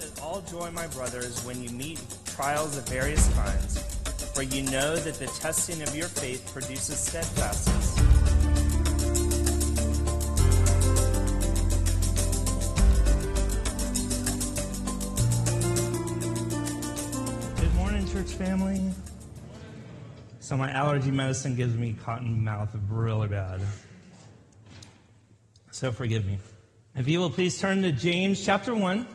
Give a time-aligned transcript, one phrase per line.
[0.00, 3.78] it all joy, my brothers, when you meet trials of various kinds,
[4.34, 7.94] for you know that the testing of your faith produces steadfastness.
[17.60, 18.90] Good morning, church family.
[20.40, 23.60] So, my allergy medicine gives me cotton mouth really bad.
[25.70, 26.38] So, forgive me.
[26.94, 29.06] If you will please turn to James chapter 1.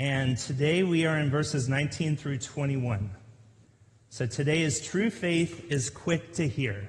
[0.00, 3.10] And today we are in verses 19 through 21.
[4.08, 6.82] So today is true faith is quick to hear.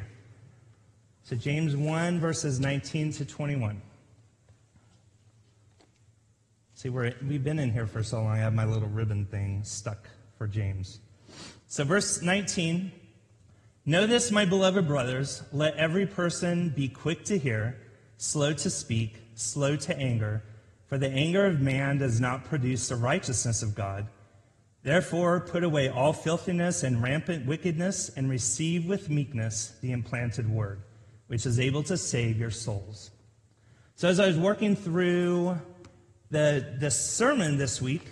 [1.23, 3.81] So James 1, verses 19 to 21.
[6.73, 9.65] See, we're, we've been in here for so long, I have my little ribbon thing
[9.65, 10.07] stuck
[10.37, 11.01] for James.
[11.67, 12.93] So, verse 19
[13.85, 17.75] Know this, my beloved brothers, let every person be quick to hear,
[18.17, 20.43] slow to speak, slow to anger,
[20.91, 24.07] for the anger of man does not produce the righteousness of God.
[24.83, 30.81] Therefore, put away all filthiness and rampant wickedness, and receive with meekness the implanted word,
[31.27, 33.11] which is able to save your souls.
[33.95, 35.57] So, as I was working through
[36.29, 38.03] the, the sermon this week.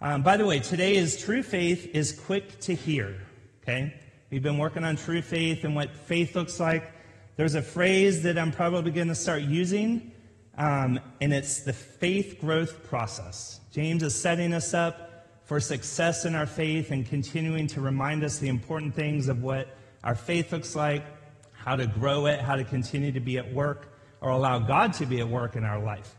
[0.00, 3.20] Um, by the way, today is true faith is quick to hear.
[3.62, 3.94] Okay?
[4.30, 6.90] We've been working on true faith and what faith looks like.
[7.36, 10.10] There's a phrase that I'm probably going to start using,
[10.58, 13.60] um, and it's the faith growth process.
[13.72, 18.38] James is setting us up for success in our faith and continuing to remind us
[18.38, 21.04] the important things of what our faith looks like,
[21.52, 25.06] how to grow it, how to continue to be at work, or allow God to
[25.06, 26.16] be at work in our life.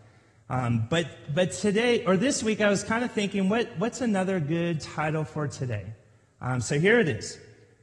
[0.50, 4.40] Um, but, but today, or this week, I was kind of thinking, what, what's another
[4.40, 5.86] good title for today?
[6.42, 7.40] Um, so here it is.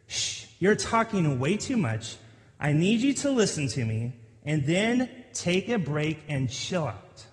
[0.07, 2.17] Shh, you're talking way too much.
[2.61, 4.13] I need you to listen to me
[4.45, 7.25] and then take a break and chill out.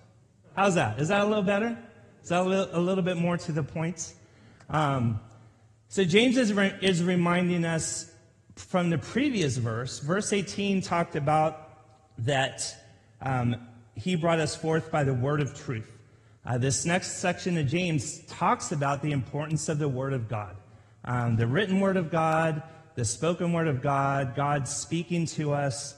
[0.54, 1.00] How's that?
[1.00, 1.76] Is that a little better?
[2.22, 4.14] Is that a little, a little bit more to the point?
[4.70, 5.20] Um,
[5.88, 8.12] so James is, re- is reminding us
[8.56, 9.98] from the previous verse.
[9.98, 11.84] Verse 18 talked about
[12.18, 12.74] that
[13.20, 13.56] um,
[13.94, 15.92] he brought us forth by the word of truth.
[16.44, 20.56] Uh, this next section of James talks about the importance of the word of God.
[21.04, 22.62] Um, the written word of God,
[22.94, 25.95] the spoken word of God, God speaking to us.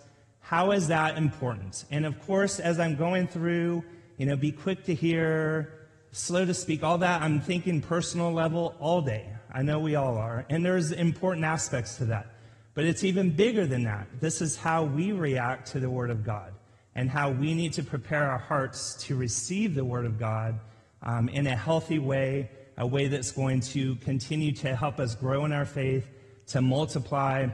[0.49, 1.85] How is that important?
[1.91, 3.85] And of course, as I'm going through,
[4.17, 8.75] you know, be quick to hear, slow to speak, all that, I'm thinking personal level
[8.81, 9.29] all day.
[9.53, 10.47] I know we all are.
[10.49, 12.29] And there's important aspects to that.
[12.73, 14.07] But it's even bigger than that.
[14.21, 16.55] This is how we react to the word of God
[16.95, 20.59] and how we need to prepare our hearts to receive the Word of God
[21.03, 25.45] um, in a healthy way, a way that's going to continue to help us grow
[25.45, 26.09] in our faith,
[26.47, 27.49] to multiply,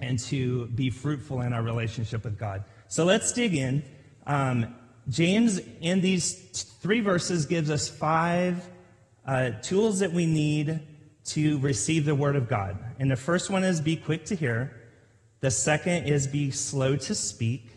[0.00, 2.64] and to be fruitful in our relationship with God.
[2.88, 3.82] So let's dig in.
[4.26, 4.74] Um,
[5.08, 6.34] James, in these
[6.80, 8.68] three verses, gives us five
[9.26, 10.80] uh, tools that we need
[11.24, 12.78] to receive the Word of God.
[12.98, 14.74] And the first one is be quick to hear.
[15.40, 17.70] The second is be slow to speak.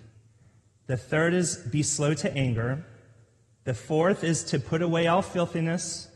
[0.88, 2.86] The third is be slow to anger.
[3.64, 6.10] The fourth is to put away all filthiness.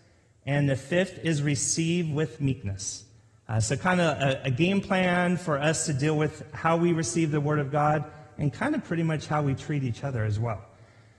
[0.46, 3.05] And the fifth is receive with meekness.
[3.48, 6.94] Uh, so, kind of a, a, game plan for us to deal with how we
[6.94, 8.04] receive the Word of God
[8.40, 10.66] and kind of pretty much how we treat each other as well.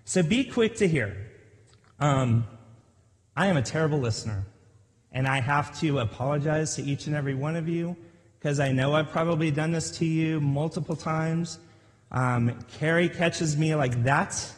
[0.04, 1.16] So, be quick to hear.
[2.00, 2.44] Um,
[3.36, 4.44] I am a terrible listener,
[5.12, 7.96] and I have to apologize to each and every one of you
[8.38, 11.58] because I know I've probably done this to you multiple times.
[12.10, 14.52] Um, Carrie catches me like that.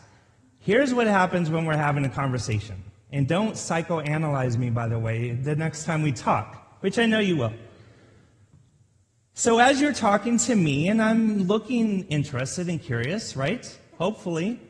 [0.60, 2.82] Here's what happens when we're having a conversation.
[3.12, 7.18] And don't psychoanalyze me, by the way, the next time we talk, which I know
[7.18, 7.52] you will.
[9.34, 13.78] So, as you're talking to me, and I'm looking interested and curious, right?
[13.96, 14.60] Hopefully.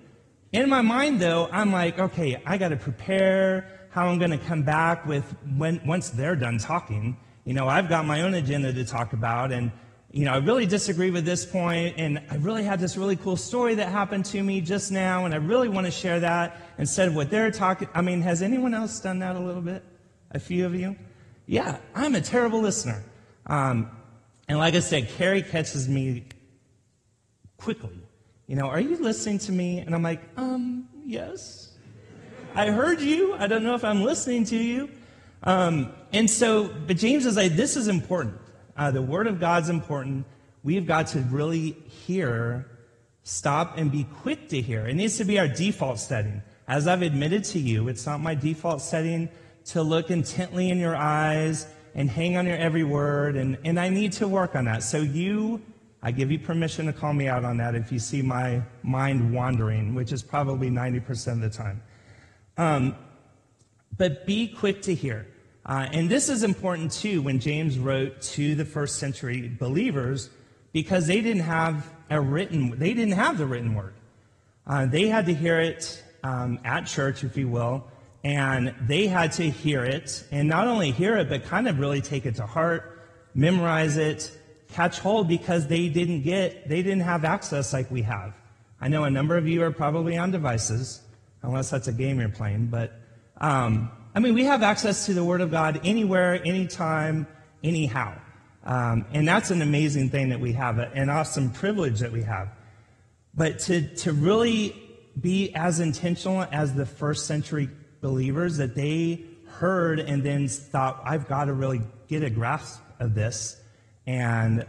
[0.53, 4.39] In my mind, though, I'm like, okay, I got to prepare how I'm going to
[4.39, 5.25] come back with
[5.57, 7.17] when once they're done talking.
[7.45, 9.73] You know, I've got my own agenda to talk about, and
[10.11, 13.37] you know, I really disagree with this point, and I really have this really cool
[13.37, 17.09] story that happened to me just now, and I really want to share that instead
[17.09, 17.89] of what they're talking.
[17.95, 19.83] I mean, has anyone else done that a little bit?
[20.31, 20.97] A few of you?
[21.49, 23.03] Yeah, I'm a terrible listener.
[23.47, 23.91] Um,
[24.49, 26.27] and like I said, Carrie catches me
[27.57, 27.99] quickly.
[28.47, 29.79] You know, are you listening to me?
[29.79, 31.73] And I'm like, um, yes.
[32.55, 33.33] I heard you.
[33.33, 34.91] I don't know if I'm listening to you.
[35.43, 38.39] Um, and so, but James is like, this is important.
[38.77, 40.27] Uh, the Word of God's important.
[40.63, 42.69] We've got to really hear,
[43.23, 44.87] stop, and be quick to hear.
[44.87, 46.43] It needs to be our default setting.
[46.67, 49.31] As I've admitted to you, it's not my default setting
[49.69, 53.89] to look intently in your eyes and hang on your every word, and, and I
[53.89, 54.83] need to work on that.
[54.83, 55.61] So, you,
[56.03, 59.33] I give you permission to call me out on that if you see my mind
[59.33, 61.83] wandering, which is probably 90% of the time.
[62.57, 62.97] Um,
[63.97, 65.27] but be quick to hear.
[65.67, 70.31] Uh, and this is important too when James wrote to the first century believers
[70.73, 73.95] because they didn't have a written, they didn't have the written word.
[74.67, 77.85] Uh, they had to hear it um, at church, if you will,
[78.25, 82.01] and they had to hear it, and not only hear it, but kind of really
[82.01, 83.01] take it to heart,
[83.35, 84.37] memorize it,
[84.73, 88.35] catch hold because they didn't get, they didn't have access like we have.
[88.81, 91.01] I know a number of you are probably on devices,
[91.43, 92.93] unless that's a game you're playing, but
[93.41, 97.27] um, I mean, we have access to the Word of God anywhere, anytime,
[97.63, 98.15] anyhow.
[98.65, 102.49] Um, and that's an amazing thing that we have, an awesome privilege that we have.
[103.35, 104.75] But to, to really
[105.21, 107.71] be as intentional as the first century
[108.01, 113.15] believers that they heard and then thought, I've got to really get a grasp of
[113.15, 113.61] this
[114.07, 114.65] and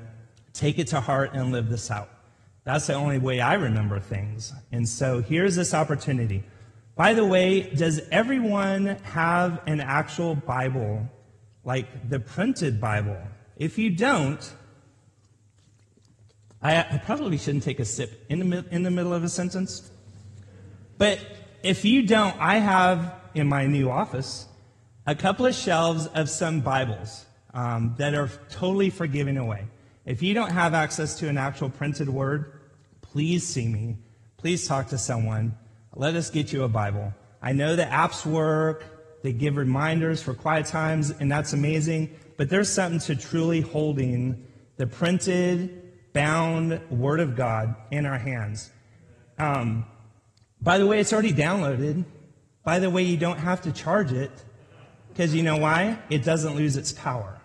[0.53, 2.09] take it to heart and live this out.
[2.63, 4.53] That's the only way I remember things.
[4.71, 6.43] And so here's this opportunity.
[6.95, 11.07] By the way, does everyone have an actual Bible,
[11.63, 13.17] like the printed Bible?
[13.55, 14.53] If you don't,
[16.61, 19.89] I, I probably shouldn't take a sip in the, in the middle of a sentence.
[20.97, 21.19] But
[21.63, 24.47] if you don't, I have in my new office
[25.09, 29.65] a couple of shelves of some Bibles um, that are totally for giving away.
[30.05, 32.59] If you don't have access to an actual printed word,
[33.01, 33.97] please see me.
[34.37, 35.57] Please talk to someone.
[35.95, 37.11] Let us get you a Bible.
[37.41, 38.85] I know the apps work,
[39.23, 44.45] they give reminders for quiet times, and that's amazing, but there's something to truly holding
[44.77, 48.71] the printed, bound Word of God in our hands.
[49.39, 49.85] Um,
[50.61, 52.05] by the way, it's already downloaded.
[52.69, 54.29] By the way, you don't have to charge it
[55.07, 55.97] because you know why?
[56.11, 57.41] It doesn't lose its power.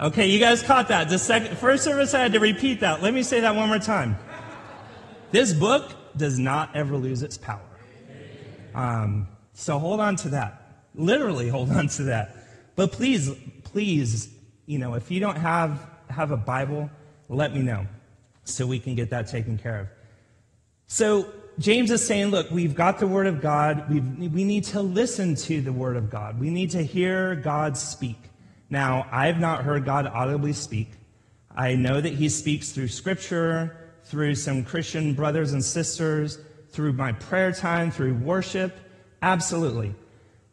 [0.00, 1.08] Okay, you guys caught that.
[1.08, 3.02] The second, first service, I had to repeat that.
[3.02, 4.16] Let me say that one more time.
[5.32, 7.58] This book does not ever lose its power.
[8.72, 10.84] Um, so hold on to that.
[10.94, 12.36] Literally hold on to that.
[12.76, 13.32] But please,
[13.64, 14.32] please,
[14.66, 16.88] you know, if you don't have, have a Bible,
[17.28, 17.88] let me know
[18.44, 19.88] so we can get that taken care of.
[20.86, 23.88] So James is saying, look, we've got the Word of God.
[23.88, 26.40] we we need to listen to the Word of God.
[26.40, 28.18] We need to hear God speak.
[28.70, 30.88] Now, I've not heard God audibly speak.
[31.54, 36.38] I know that He speaks through Scripture, through some Christian brothers and sisters,
[36.70, 38.76] through my prayer time, through worship.
[39.22, 39.94] Absolutely.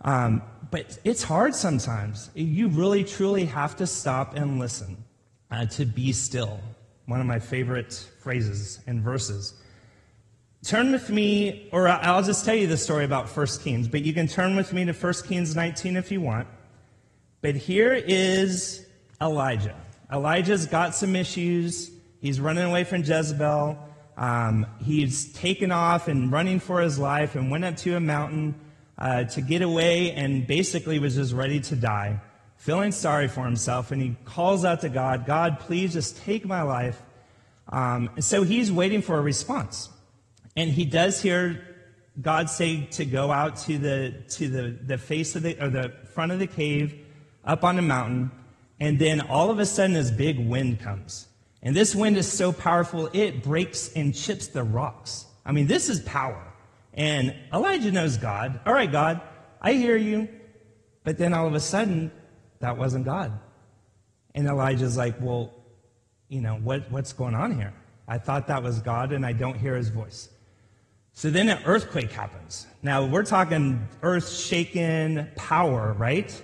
[0.01, 2.29] Um, but it's hard sometimes.
[2.35, 5.03] You really, truly have to stop and listen,
[5.49, 6.59] uh, to be still.
[7.07, 9.60] One of my favorite phrases and verses.
[10.63, 14.13] Turn with me, or I'll just tell you the story about 1 Kings, but you
[14.13, 16.47] can turn with me to 1 Kings 19 if you want.
[17.41, 18.85] But here is
[19.19, 19.75] Elijah.
[20.13, 21.89] Elijah's got some issues.
[22.19, 23.75] He's running away from Jezebel.
[24.17, 28.53] Um, he's taken off and running for his life and went up to a mountain
[28.99, 32.21] uh, to get away and basically was just ready to die,
[32.57, 33.91] feeling sorry for himself.
[33.91, 37.01] And he calls out to God, God, please just take my life.
[37.69, 39.89] Um, so he's waiting for a response.
[40.55, 41.65] And he does hear
[42.19, 45.93] God say to go out to the to the, the face of the or the
[46.13, 46.93] front of the cave
[47.45, 48.31] up on the mountain,
[48.79, 51.27] and then all of a sudden this big wind comes.
[51.63, 55.25] And this wind is so powerful it breaks and chips the rocks.
[55.45, 56.43] I mean, this is power.
[56.93, 58.59] And Elijah knows God.
[58.65, 59.21] All right, God,
[59.61, 60.27] I hear you.
[61.03, 62.11] But then all of a sudden,
[62.59, 63.31] that wasn't God.
[64.35, 65.53] And Elijah's like, Well,
[66.27, 67.73] you know, what, what's going on here?
[68.07, 70.29] I thought that was God, and I don't hear his voice.
[71.13, 72.67] So then an earthquake happens.
[72.81, 76.41] Now we're talking earth shaken power, right?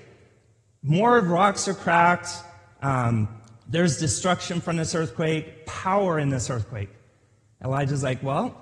[0.83, 2.29] More rocks are cracked.
[2.81, 3.29] Um,
[3.67, 6.89] there's destruction from this earthquake, power in this earthquake.
[7.63, 8.55] Elijah's like, Well,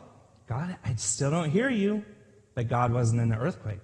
[0.48, 2.04] God, I still don't hear you.
[2.54, 3.82] But God wasn't in the earthquake.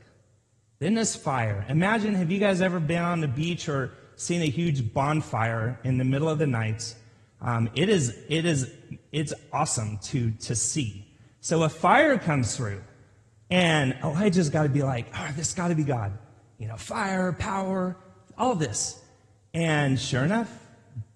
[0.79, 1.65] Then this fire.
[1.69, 5.97] Imagine, have you guys ever been on the beach or seen a huge bonfire in
[5.97, 6.95] the middle of the night?
[7.41, 8.71] Um, it is, it is,
[9.11, 11.05] it's awesome to, to see.
[11.41, 12.81] So a fire comes through,
[13.49, 16.17] and Elijah's got to be like, oh, this got to be God.
[16.59, 17.97] You know, fire, power,
[18.37, 19.03] all this.
[19.53, 20.55] And sure enough,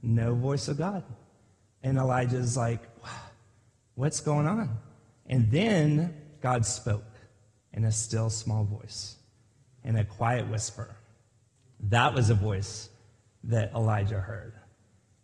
[0.01, 1.03] no voice of God.
[1.83, 2.81] And Elijah's like,
[3.93, 4.77] what's going on?
[5.27, 7.03] And then God spoke
[7.71, 9.17] in a still small voice,
[9.83, 10.95] in a quiet whisper.
[11.79, 12.89] That was a voice
[13.43, 14.53] that Elijah heard.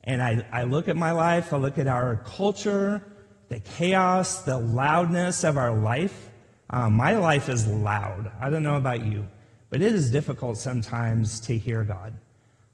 [0.03, 3.03] And I, I look at my life, I look at our culture,
[3.51, 6.29] the chaos, the loudness of our life.
[6.69, 8.31] Um, my life is loud.
[8.39, 9.27] I don't know about you,
[9.69, 12.13] but it is difficult sometimes to hear God.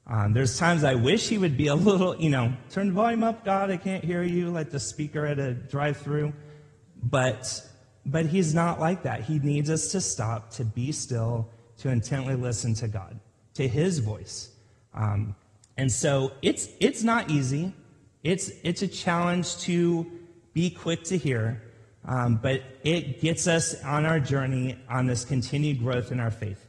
[0.06, 3.24] Um, there's times I wish He would be a little, you know, turn the volume
[3.24, 6.32] up, God, I can't hear you, like the speaker at a drive through.
[7.02, 7.60] But
[8.06, 9.22] but he's not like that.
[9.22, 13.18] He needs us to stop, to be still, to intently listen to God,
[13.54, 14.52] to his voice.
[14.94, 15.34] Um,
[15.76, 17.74] and so it's, it's not easy.
[18.22, 20.10] It's, it's a challenge to
[20.58, 21.62] be quick to hear,
[22.04, 26.66] um, but it gets us on our journey on this continued growth in our faith.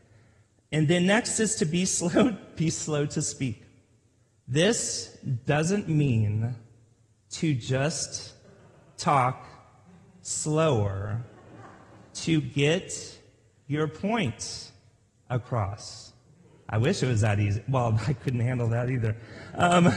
[0.71, 3.63] And then next is to be slow, be slow to speak.
[4.47, 5.17] This
[5.47, 6.53] doesn't mean
[7.31, 8.33] to just
[8.95, 9.47] talk
[10.21, 11.23] slower
[12.25, 13.17] to get
[13.65, 14.69] your point
[15.31, 16.13] across.
[16.69, 17.63] I wish it was that easy.
[17.67, 19.17] Well, I couldn't handle that either.
[19.55, 19.91] Um,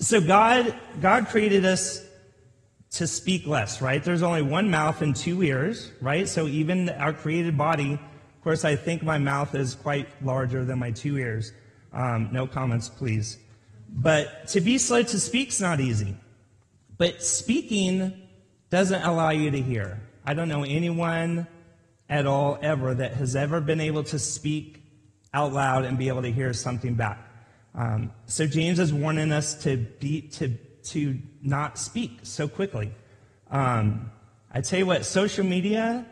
[0.00, 2.05] so God, God created us
[2.96, 4.02] to speak less, right?
[4.02, 6.28] There's only one mouth and two ears, right?
[6.28, 10.78] So even our created body, of course, I think my mouth is quite larger than
[10.78, 11.52] my two ears.
[11.92, 13.38] Um, no comments, please.
[13.88, 16.16] But to be slow to speak is not easy.
[16.98, 18.14] But speaking
[18.70, 20.00] doesn't allow you to hear.
[20.24, 21.46] I don't know anyone
[22.08, 24.82] at all ever that has ever been able to speak
[25.34, 27.18] out loud and be able to hear something back.
[27.74, 32.92] Um, so James is warning us to be to to not speak so quickly.
[33.50, 34.10] Um,
[34.52, 36.06] I tell you what, social media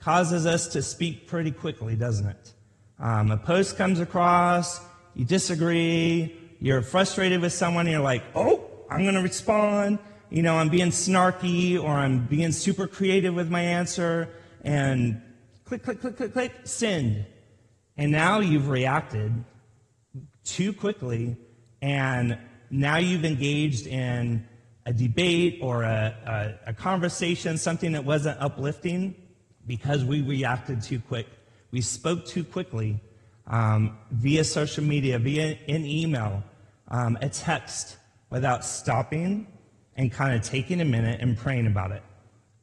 [0.00, 2.52] causes us to speak pretty quickly, doesn't it?
[2.98, 4.80] Um, a post comes across,
[5.14, 9.98] you disagree, you're frustrated with someone, and you're like, oh, I'm going to respond.
[10.30, 14.28] You know, I'm being snarky or I'm being super creative with my answer,
[14.62, 15.22] and
[15.64, 17.24] click, click, click, click, click, send.
[17.96, 19.44] And now you've reacted
[20.44, 21.36] too quickly,
[21.80, 22.38] and
[22.70, 24.46] now you've engaged in
[24.86, 29.14] a debate or a, a, a, conversation, something that wasn't uplifting
[29.66, 31.26] because we reacted too quick.
[31.70, 33.00] We spoke too quickly
[33.46, 36.42] um, via social media, via an email,
[36.88, 37.98] um, a text,
[38.30, 39.46] without stopping
[39.96, 42.02] and kind of taking a minute and praying about it.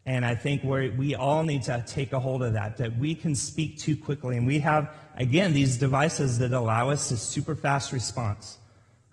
[0.08, 3.16] And I think we we all need to take a hold of that, that we
[3.16, 4.38] can speak too quickly.
[4.38, 8.60] And we have, again, these devices that allow us a super fast response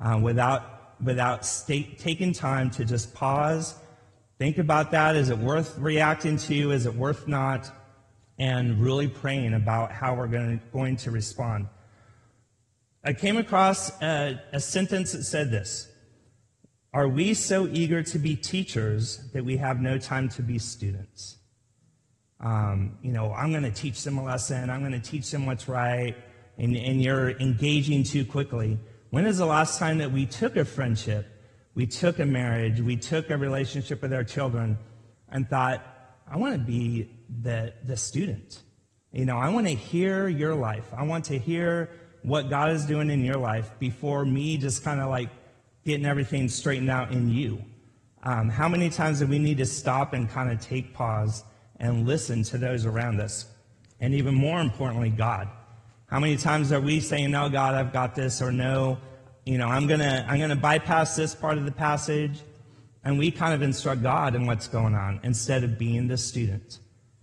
[0.01, 3.75] uh, without without state, taking time to just pause,
[4.39, 5.17] think about that.
[5.17, 6.71] Is it worth reacting to?
[6.71, 7.71] Is it worth not?
[8.39, 11.69] And really praying about how we're going to, going to respond.
[13.05, 15.89] I came across a, a sentence that said this
[16.95, 21.37] Are we so eager to be teachers that we have no time to be students?
[22.41, 25.47] Um, you know, I'm going to teach them a lesson, I'm going to teach them
[25.47, 26.17] what's right,
[26.59, 28.79] and, and you're engaging too quickly.
[29.13, 31.27] When is the last time that we took a friendship,
[31.75, 34.79] we took a marriage, we took a relationship with our children
[35.29, 35.85] and thought,
[36.27, 37.11] I want to be
[37.43, 38.63] the, the student.
[39.13, 40.87] You know, I want to hear your life.
[40.97, 41.91] I want to hear
[42.23, 45.29] what God is doing in your life before me just kind of like
[45.85, 47.63] getting everything straightened out in you.
[48.23, 51.45] Um, how many times do we need to stop and kind of take pause
[51.79, 53.45] and listen to those around us?
[54.01, 55.51] And even more importantly, God.
[56.13, 58.99] How many times are we saying, "No, God, I've got this," or "No,
[59.47, 62.39] you know, I'm gonna I'm gonna bypass this part of the passage,"
[63.03, 66.81] and we kind of instruct God in what's going on instead of being the student.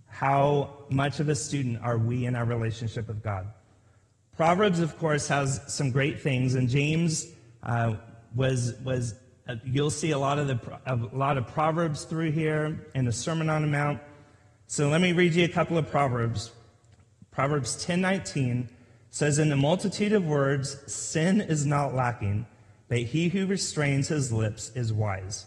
[0.08, 3.46] How much of a student are we in our relationship with God?
[4.36, 7.28] Proverbs, of course, has some great things, and James
[7.62, 7.94] uh,
[8.34, 9.14] was was
[9.48, 13.12] uh, you'll see a lot of the a lot of proverbs through here in the
[13.12, 14.00] Sermon on the Mount.
[14.66, 16.50] So let me read you a couple of proverbs.
[17.30, 18.68] Proverbs 10:19
[19.10, 22.46] says, In the multitude of words, sin is not lacking,
[22.88, 25.46] but he who restrains his lips is wise.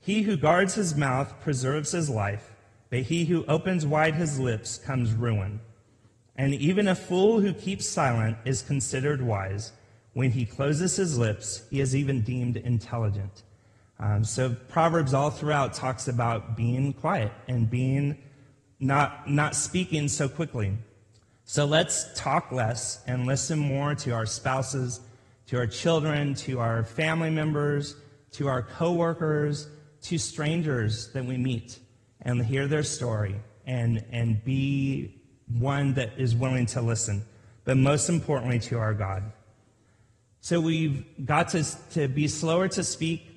[0.00, 2.52] He who guards his mouth preserves his life,
[2.90, 5.60] but he who opens wide his lips comes ruin.
[6.36, 9.72] And even a fool who keeps silent is considered wise.
[10.12, 13.42] When he closes his lips, he is even deemed intelligent.
[13.98, 18.18] Um, so Proverbs all throughout talks about being quiet and being
[18.80, 20.76] not, not speaking so quickly.
[21.44, 25.00] So let's talk less and listen more to our spouses,
[25.46, 27.96] to our children, to our family members,
[28.32, 29.68] to our coworkers,
[30.02, 31.78] to strangers that we meet
[32.22, 33.36] and hear their story
[33.66, 35.20] and, and be
[35.58, 37.22] one that is willing to listen,
[37.64, 39.30] but most importantly to our God.
[40.40, 43.30] So we've got to, to be slower to speak,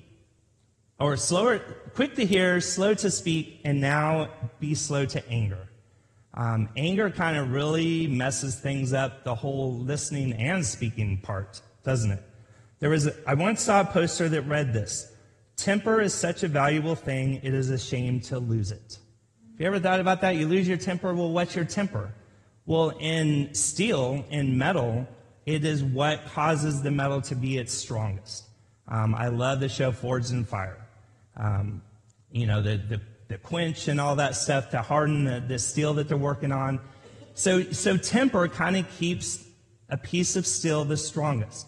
[0.98, 1.58] or slower,
[1.94, 5.67] quick to hear, slow to speak, and now be slow to anger.
[6.38, 12.12] Um, anger kind of really messes things up, the whole listening and speaking part, doesn't
[12.12, 12.22] it?
[12.78, 15.12] There was a, I once saw a poster that read this
[15.56, 18.98] Temper is such a valuable thing, it is a shame to lose it.
[19.50, 20.36] Have you ever thought about that?
[20.36, 22.14] You lose your temper, well, what's your temper?
[22.64, 25.08] Well, in steel, in metal,
[25.44, 28.44] it is what causes the metal to be its strongest.
[28.86, 30.86] Um, I love the show Forged in Fire.
[31.36, 31.82] Um,
[32.30, 35.94] you know, the, the the quench and all that stuff to harden the, the steel
[35.94, 36.80] that they're working on.
[37.34, 39.44] So, so temper kind of keeps
[39.88, 41.66] a piece of steel the strongest.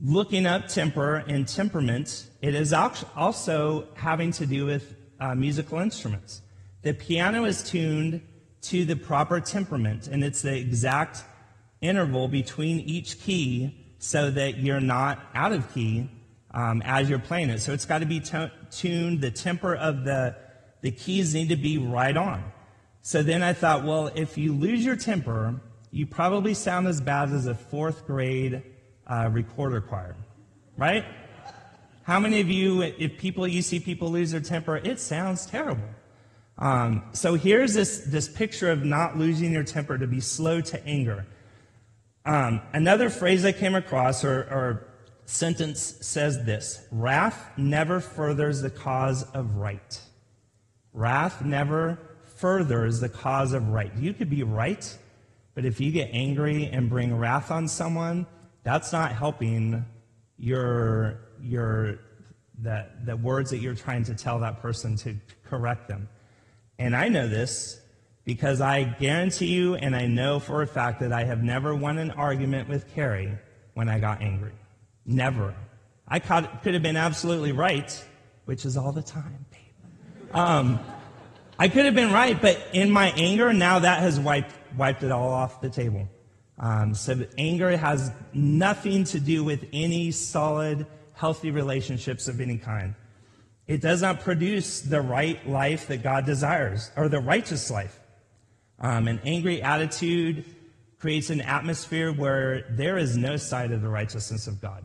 [0.00, 6.42] Looking up temper and temperament, it is also having to do with uh, musical instruments.
[6.82, 8.20] The piano is tuned
[8.62, 11.22] to the proper temperament, and it's the exact
[11.80, 16.08] interval between each key so that you're not out of key
[16.52, 17.60] um, as you're playing it.
[17.60, 18.20] So it's got to be
[18.70, 19.20] tuned.
[19.20, 20.34] The temper of the,
[20.82, 22.44] the keys need to be right on.
[23.00, 25.60] So then I thought, well, if you lose your temper,
[25.90, 28.62] you probably sound as bad as a fourth grade
[29.06, 30.14] uh, recorder choir,
[30.76, 31.04] right?
[32.04, 35.88] How many of you, if people you see people lose their temper, it sounds terrible.
[36.58, 40.86] Um, so here's this, this picture of not losing your temper to be slow to
[40.86, 41.26] anger.
[42.24, 44.88] Um, another phrase I came across or, or
[45.26, 50.00] sentence says this Wrath never furthers the cause of right.
[50.92, 51.98] Wrath never
[52.36, 53.92] furthers the cause of right.
[53.96, 54.96] You could be right,
[55.54, 58.26] but if you get angry and bring wrath on someone,
[58.62, 59.84] that's not helping
[60.38, 61.98] your, your,
[62.60, 66.08] the, the words that you're trying to tell that person to correct them.
[66.78, 67.80] And I know this
[68.24, 71.98] because I guarantee you, and I know for a fact that I have never won
[71.98, 73.36] an argument with Carrie
[73.74, 74.52] when I got angry.
[75.04, 75.54] Never.
[76.06, 78.04] I could have been absolutely right,
[78.44, 79.44] which is all the time.
[80.34, 80.80] Um,
[81.58, 85.12] I could have been right, but in my anger, now that has wiped, wiped it
[85.12, 86.08] all off the table.
[86.58, 92.94] Um, so anger has nothing to do with any solid, healthy relationships of any kind.
[93.66, 98.00] It does not produce the right life that God desires, or the righteous life.
[98.80, 100.44] Um, an angry attitude
[100.98, 104.84] creates an atmosphere where there is no sight of the righteousness of God.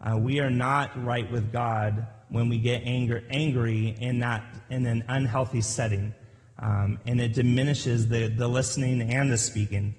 [0.00, 4.86] Uh, we are not right with God when we get anger, angry in, that, in
[4.86, 6.14] an unhealthy setting.
[6.58, 9.94] Um, and it diminishes the, the listening and the speaking.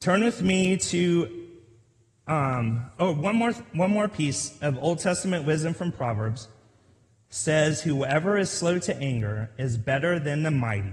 [0.00, 1.46] Turn with me to
[2.26, 6.48] um, oh, one more, one more piece of Old Testament wisdom from Proverbs
[7.30, 10.92] says, Whoever is slow to anger is better than the mighty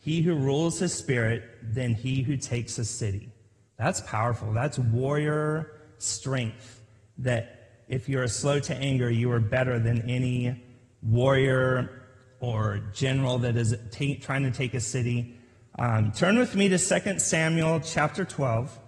[0.00, 3.30] he who rules his spirit than he who takes a city.
[3.76, 4.52] That's powerful.
[4.52, 6.82] That's warrior strength.
[7.18, 7.59] That
[7.90, 10.62] if you're slow to anger, you are better than any
[11.02, 12.04] warrior
[12.38, 13.76] or general that is
[14.22, 15.36] trying to take a city.
[15.76, 18.78] Um, turn with me to 2 Samuel chapter 12,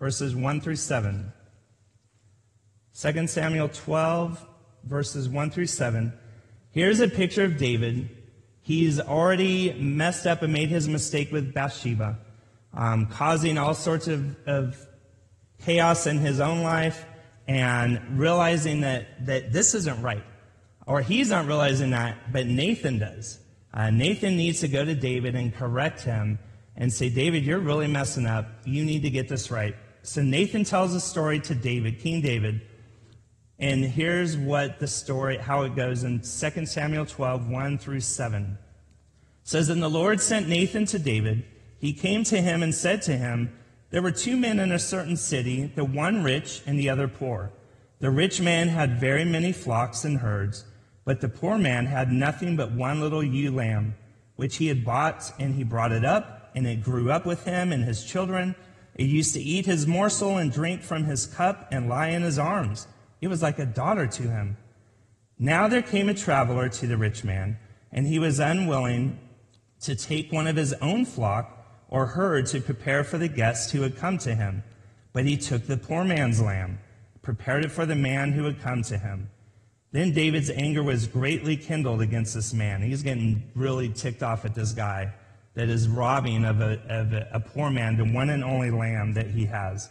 [0.00, 1.32] verses 1 through 7.
[3.00, 4.44] 2 Samuel 12,
[4.82, 6.12] verses 1 through 7.
[6.72, 8.16] Here's a picture of David
[8.62, 12.18] He's already messed up and made his mistake with Bathsheba,
[12.74, 14.76] um, causing all sorts of, of
[15.60, 17.04] chaos in his own life
[17.50, 20.22] and realizing that, that this isn't right.
[20.86, 23.40] Or he's not realizing that, but Nathan does.
[23.74, 26.38] Uh, Nathan needs to go to David and correct him
[26.76, 28.46] and say, David, you're really messing up.
[28.64, 29.74] You need to get this right.
[30.02, 32.60] So Nathan tells a story to David, King David,
[33.58, 38.42] and here's what the story, how it goes in 2 Samuel 12, 1 through 7.
[38.42, 38.58] It
[39.42, 41.44] says, And the Lord sent Nathan to David.
[41.80, 43.52] He came to him and said to him,
[43.90, 47.52] There were two men in a certain city, the one rich and the other poor.
[47.98, 50.64] The rich man had very many flocks and herds,
[51.04, 53.96] but the poor man had nothing but one little ewe lamb,
[54.36, 57.72] which he had bought, and he brought it up, and it grew up with him
[57.72, 58.54] and his children.
[58.94, 62.38] It used to eat his morsel and drink from his cup and lie in his
[62.38, 62.86] arms.
[63.20, 64.56] It was like a daughter to him.
[65.38, 67.58] Now there came a traveler to the rich man,
[67.90, 69.18] and he was unwilling
[69.80, 71.59] to take one of his own flock
[71.90, 74.62] or herd to prepare for the guest who had come to him.
[75.12, 76.78] But he took the poor man's lamb,
[77.20, 79.28] prepared it for the man who had come to him.
[79.92, 82.80] Then David's anger was greatly kindled against this man.
[82.80, 85.12] He's getting really ticked off at this guy
[85.54, 89.14] that is robbing of a, of a, a poor man the one and only lamb
[89.14, 89.90] that he has.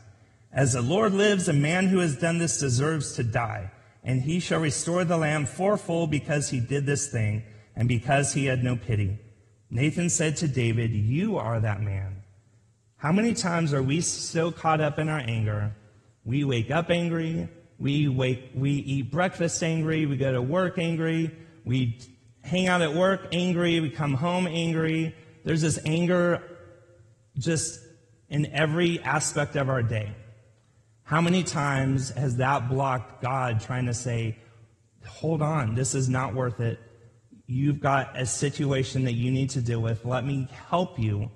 [0.53, 3.69] As the Lord lives, a man who has done this deserves to die,
[4.03, 7.43] and he shall restore the lamb fourfold because he did this thing,
[7.75, 9.19] and because he had no pity.
[9.69, 12.23] Nathan said to David, You are that man.
[12.97, 15.75] How many times are we so caught up in our anger?
[16.25, 21.35] We wake up angry, we wake we eat breakfast angry, we go to work angry,
[21.63, 21.97] we
[22.41, 25.15] hang out at work angry, we come home angry.
[25.45, 26.43] There's this anger
[27.37, 27.79] just
[28.29, 30.13] in every aspect of our day.
[31.03, 34.37] How many times has that blocked God trying to say,
[35.07, 36.79] hold on, this is not worth it.
[37.51, 40.05] You've got a situation that you need to deal with.
[40.05, 41.31] Let me help you.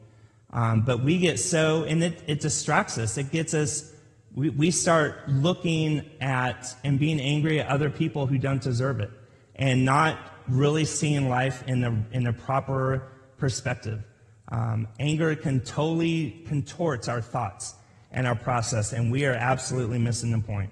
[0.52, 3.18] Um, but we get so, and it, it distracts us.
[3.18, 3.92] It gets us,
[4.36, 9.10] we, we start looking at and being angry at other people who don't deserve it
[9.56, 13.08] and not really seeing life in the, in the proper
[13.40, 14.04] perspective.
[14.52, 17.74] Um, anger can totally contort our thoughts
[18.12, 20.70] and our process, and we are absolutely missing the point.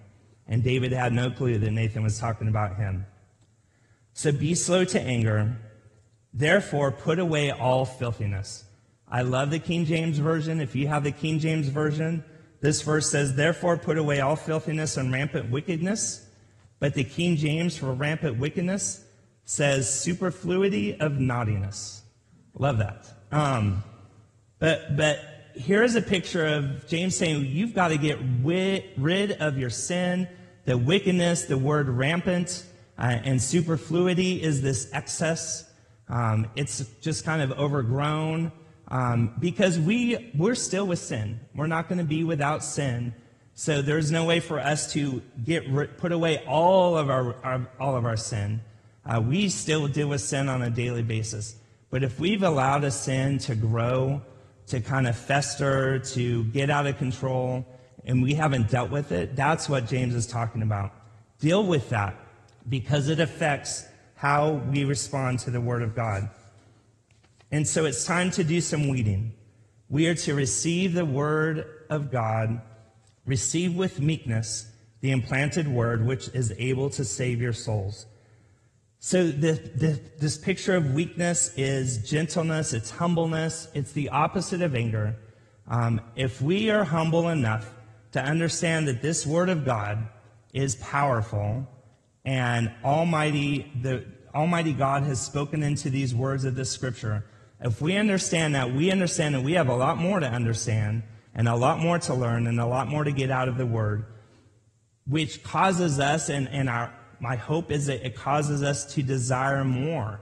[0.48, 3.08] And David had no clue that Nathan was talking about him.
[4.22, 5.58] So be slow to anger.
[6.32, 8.66] Therefore, put away all filthiness.
[9.08, 10.62] I love the King James Version.
[10.62, 12.24] If you have the King James Version,
[12.60, 16.24] this verse says, Therefore, put away all filthiness and rampant wickedness.
[16.80, 19.04] But the King James for rampant wickedness
[19.46, 22.04] says superfluity of naughtiness.
[22.54, 23.08] Love that.
[23.32, 23.84] Um,
[24.60, 25.18] but, but
[25.56, 30.28] here is a picture of James saying, You've got to get rid of your sin,
[30.66, 32.68] the wickedness, the word rampant,
[33.02, 35.68] uh, and superfluity is this excess.
[36.08, 38.52] Um, it's just kind of overgrown
[38.90, 41.40] um, because we, we're still with sin.
[41.56, 43.16] We're not going to be without sin.
[43.56, 47.96] So there's no way for us to get put away all of our, our all
[47.96, 48.62] of our sin.
[49.04, 51.56] Uh, we still deal with sin on a daily basis.
[51.90, 54.22] But if we've allowed a sin to grow,
[54.68, 57.66] to kind of fester, to get out of control,
[58.06, 60.94] and we haven't dealt with it, that's what James is talking about.
[61.40, 62.16] Deal with that
[62.68, 66.30] because it affects how we respond to the Word of God.
[67.52, 69.34] And so it's time to do some weeding.
[69.90, 72.62] We are to receive the Word of God,
[73.26, 74.72] receive with meekness
[75.02, 78.06] the implanted Word, which is able to save your souls.
[79.00, 84.76] So the, the, this picture of weakness is gentleness, it's humbleness, it's the opposite of
[84.76, 85.16] anger.
[85.68, 87.74] Um, if we are humble enough
[88.12, 90.08] to understand that this word of God
[90.54, 91.68] is powerful
[92.26, 97.26] and Almighty, the Almighty God has spoken into these words of this scripture,
[97.60, 101.04] if we understand that, we understand that we have a lot more to understand
[101.36, 103.66] and a lot more to learn and a lot more to get out of the
[103.66, 104.06] word,
[105.08, 109.64] which causes us and, and our my hope is that it causes us to desire
[109.64, 110.20] more.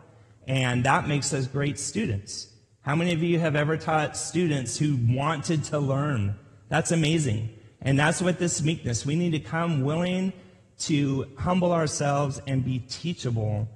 [0.47, 2.51] And that makes us great students.
[2.81, 6.35] How many of you have ever taught students who wanted to learn?
[6.67, 7.57] That's amazing.
[7.81, 10.33] And that's what this meekness, we need to come willing
[10.79, 13.67] to humble ourselves and be teachable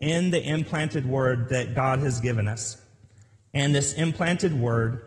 [0.00, 2.76] in the implanted word that God has given us.
[3.54, 5.02] And this implanted word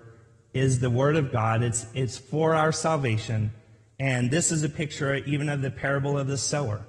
[0.53, 1.63] is the word of God.
[1.63, 3.51] It's, it's for our salvation.
[3.99, 6.85] And this is a picture even of the parable of the sower.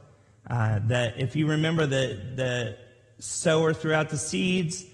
[0.48, 2.76] Uh, that if you remember the, the
[3.18, 4.84] sower threw out the seeds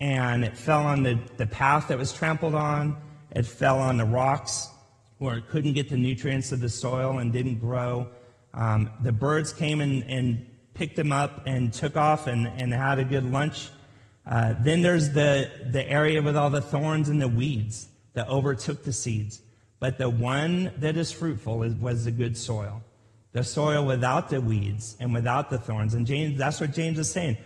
[0.00, 2.96] and it fell on the, the path that was trampled on,
[3.32, 4.68] it fell on the rocks
[5.18, 8.08] where it couldn't get the nutrients of the soil and didn't grow.
[8.54, 12.98] Um, the birds came and, and picked them up and took off and, and had
[12.98, 13.70] a good lunch.
[14.26, 18.84] Uh, then there's the, the area with all the thorns and the weeds that overtook
[18.84, 19.40] the seeds.
[19.80, 22.82] But the one that is fruitful is, was the good soil
[23.32, 25.94] the soil without the weeds and without the thorns.
[25.94, 27.38] And James, that's what James is saying.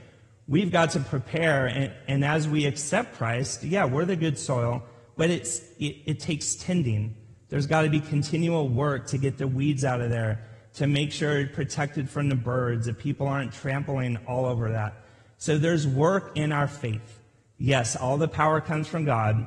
[0.48, 4.82] We've got to prepare, and, and as we accept Christ, yeah, we're the good soil,
[5.16, 7.16] but it's, it, it takes tending.
[7.48, 10.44] There's got to be continual work to get the weeds out of there,
[10.76, 14.94] to make sure it's protected from the birds, that people aren't trampling all over that.
[15.38, 17.20] So there's work in our faith.
[17.58, 19.46] Yes, all the power comes from God,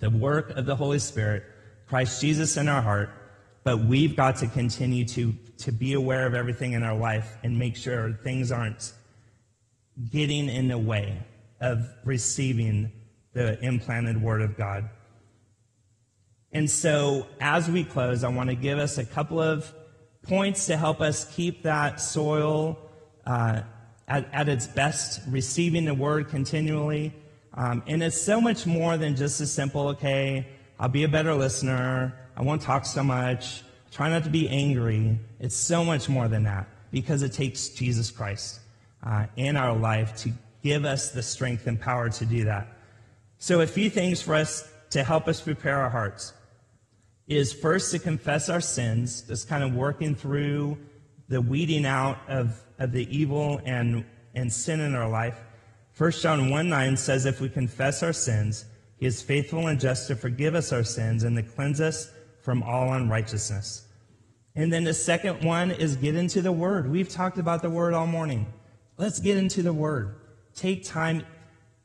[0.00, 1.44] the work of the Holy Spirit,
[1.86, 3.10] Christ Jesus in our heart,
[3.62, 7.56] but we've got to continue to, to be aware of everything in our life and
[7.56, 8.92] make sure things aren't
[10.10, 11.22] getting in the way
[11.60, 12.90] of receiving
[13.32, 14.88] the implanted Word of God.
[16.50, 19.72] And so, as we close, I want to give us a couple of
[20.24, 22.78] points to help us keep that soil
[23.26, 23.62] uh,
[24.08, 27.14] at, at, its best, receiving the Word continually.
[27.54, 30.46] Um, and it's so much more than just a simple, okay,
[30.78, 32.14] I'll be a better listener.
[32.36, 33.62] I won't talk so much.
[33.92, 35.18] Try not to be angry.
[35.38, 38.60] It's so much more than that because it takes Jesus Christ
[39.04, 40.32] uh, in our life to
[40.62, 42.66] give us the strength and power to do that.
[43.38, 46.32] So, a few things for us to help us prepare our hearts
[47.26, 50.78] is first to confess our sins, just kind of working through
[51.28, 55.40] the weeding out of, of the evil and, and sin in our life.
[55.96, 60.08] 1 John 1 9 says, If we confess our sins, he is faithful and just
[60.08, 62.10] to forgive us our sins and to cleanse us
[62.42, 63.88] from all unrighteousness.
[64.56, 66.90] And then the second one is get into the Word.
[66.90, 68.46] We've talked about the Word all morning.
[68.98, 70.16] Let's get into the Word.
[70.54, 71.24] Take time.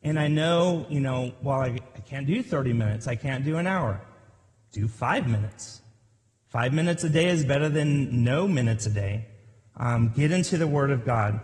[0.04, 3.58] And I know, you know, while I, I can't do 30 minutes, I can't do
[3.58, 4.02] an hour.
[4.72, 5.82] Do five minutes.
[6.48, 9.28] Five minutes a day is better than no minutes a day.
[9.78, 11.40] Um, get into the Word of God.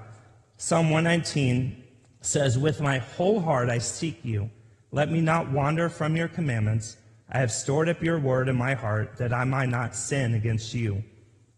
[0.58, 1.84] Psalm 119
[2.22, 4.50] says, With my whole heart I seek you.
[4.92, 6.98] Let me not wander from your commandments.
[7.30, 10.74] I have stored up your word in my heart that I might not sin against
[10.74, 11.04] you.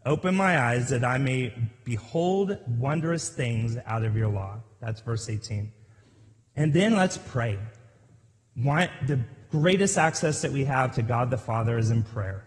[0.06, 1.54] Open my eyes that I may
[1.84, 4.60] behold wondrous things out of your law.
[4.80, 5.72] That's verse 18.
[6.56, 7.60] And then let's pray.
[8.56, 9.20] Why, the
[9.52, 12.44] greatest access that we have to God the Father is in prayer.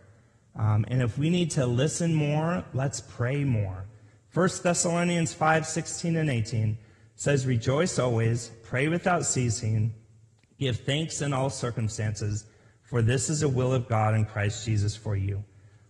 [0.56, 3.86] Um, and if we need to listen more, let's pray more.
[4.32, 6.78] 1 Thessalonians 5 16 and 18
[7.16, 9.94] says, Rejoice always, pray without ceasing,
[10.58, 12.46] give thanks in all circumstances,
[12.82, 15.44] for this is the will of God in Christ Jesus for you.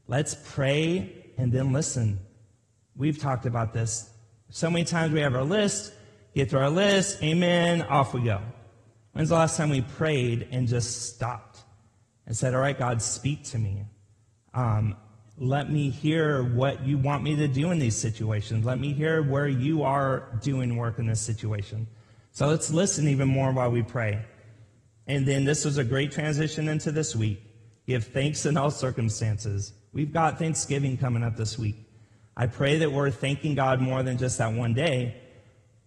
[0.07, 2.19] Let's pray and then listen.
[2.97, 4.11] We've talked about this.
[4.51, 5.93] So many times we have our list,
[6.35, 8.41] get through our list, amen, off we go.
[9.13, 11.59] When's the last time we prayed and just stopped
[12.27, 13.85] and said, All right, God, speak to me?
[14.55, 14.97] Um,
[15.37, 18.65] let me hear what you want me to do in these situations.
[18.65, 21.87] Let me hear where you are doing work in this situation.
[22.33, 24.23] So let's listen even more while we pray.
[25.07, 27.43] And then this was a great transition into this week.
[27.87, 29.73] Give thanks in all circumstances.
[29.93, 31.77] We've got Thanksgiving coming up this week.
[32.37, 35.20] I pray that we're thanking God more than just that one day,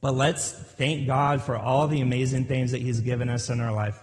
[0.04, 3.72] but let's thank God for all the amazing things that He's given us in our
[3.72, 3.98] life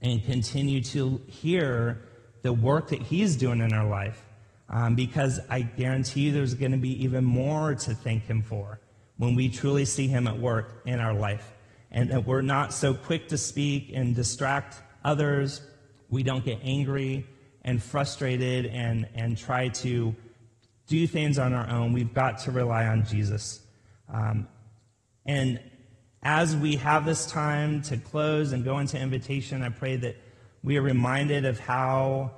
[0.00, 2.00] and continue to hear
[2.42, 4.24] the work that He's doing in our life.
[4.68, 8.78] Um, because I guarantee you there's going to be even more to thank Him for
[9.16, 11.52] when we truly see Him at work in our life.
[11.90, 15.60] And that we're not so quick to speak and distract others.
[16.08, 17.26] We don't get angry
[17.62, 20.14] and frustrated and, and try to
[20.86, 21.92] do things on our own.
[21.92, 23.58] We've got to rely on Jesus.
[24.08, 24.46] Um,
[25.26, 25.60] and
[26.22, 30.16] as we have this time to close and go into invitation, I pray that
[30.62, 32.32] we are reminded of how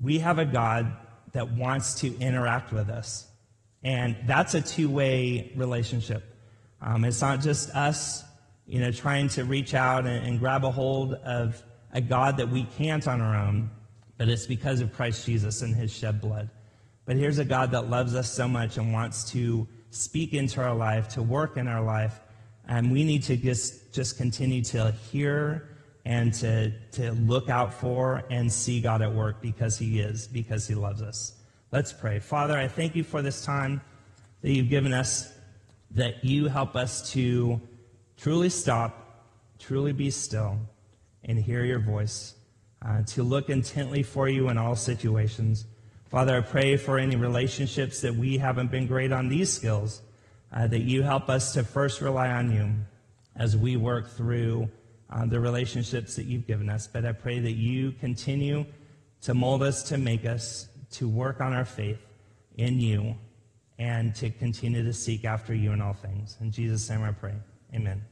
[0.00, 0.96] we have a God
[1.32, 3.26] that wants to interact with us.
[3.82, 6.24] And that's a two way relationship.
[6.80, 8.24] Um, it's not just us,
[8.66, 12.48] you know, trying to reach out and, and grab a hold of a God that
[12.48, 13.70] we can't on our own,
[14.16, 16.48] but it's because of Christ Jesus and his shed blood.
[17.04, 20.74] But here's a God that loves us so much and wants to speak into our
[20.74, 22.18] life, to work in our life.
[22.66, 25.68] And we need to just, just continue to hear
[26.04, 30.66] and to, to look out for and see God at work because He is, because
[30.66, 31.34] He loves us.
[31.70, 32.18] Let's pray.
[32.18, 33.80] Father, I thank you for this time
[34.40, 35.32] that you've given us,
[35.92, 37.60] that you help us to
[38.16, 39.26] truly stop,
[39.58, 40.58] truly be still,
[41.24, 42.34] and hear your voice,
[42.84, 45.66] uh, to look intently for you in all situations.
[46.12, 50.02] Father, I pray for any relationships that we haven't been great on these skills,
[50.52, 52.70] uh, that you help us to first rely on you
[53.34, 54.68] as we work through
[55.08, 56.86] uh, the relationships that you've given us.
[56.86, 58.66] But I pray that you continue
[59.22, 62.06] to mold us, to make us, to work on our faith
[62.58, 63.14] in you,
[63.78, 66.36] and to continue to seek after you in all things.
[66.42, 67.36] In Jesus' name I pray.
[67.74, 68.02] Amen.